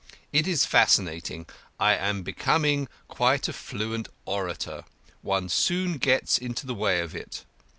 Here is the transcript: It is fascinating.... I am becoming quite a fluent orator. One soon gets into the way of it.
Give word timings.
It 0.33 0.47
is 0.47 0.65
fascinating.... 0.65 1.45
I 1.79 1.93
am 1.93 2.23
becoming 2.23 2.87
quite 3.07 3.47
a 3.47 3.53
fluent 3.53 4.09
orator. 4.25 4.83
One 5.21 5.47
soon 5.47 5.99
gets 5.99 6.39
into 6.39 6.65
the 6.65 6.73
way 6.73 7.01
of 7.01 7.13
it. 7.15 7.45